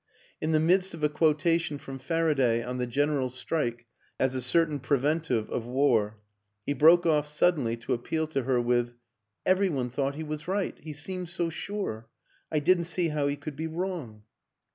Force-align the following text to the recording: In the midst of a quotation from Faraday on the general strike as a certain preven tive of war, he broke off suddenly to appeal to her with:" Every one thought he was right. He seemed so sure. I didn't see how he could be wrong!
In 0.41 0.51
the 0.51 0.59
midst 0.59 0.95
of 0.95 1.03
a 1.03 1.09
quotation 1.09 1.77
from 1.77 1.99
Faraday 1.99 2.63
on 2.63 2.79
the 2.79 2.87
general 2.87 3.29
strike 3.29 3.85
as 4.19 4.33
a 4.33 4.41
certain 4.41 4.79
preven 4.79 5.21
tive 5.21 5.47
of 5.51 5.67
war, 5.67 6.17
he 6.65 6.73
broke 6.73 7.05
off 7.05 7.27
suddenly 7.27 7.77
to 7.77 7.93
appeal 7.93 8.25
to 8.25 8.41
her 8.45 8.59
with:" 8.59 8.95
Every 9.45 9.69
one 9.69 9.91
thought 9.91 10.15
he 10.15 10.23
was 10.23 10.47
right. 10.47 10.75
He 10.79 10.93
seemed 10.93 11.29
so 11.29 11.51
sure. 11.51 12.09
I 12.51 12.57
didn't 12.57 12.85
see 12.85 13.09
how 13.09 13.27
he 13.27 13.35
could 13.35 13.55
be 13.55 13.67
wrong! 13.67 14.23